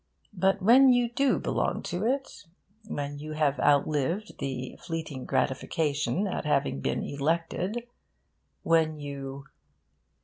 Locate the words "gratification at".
5.27-6.43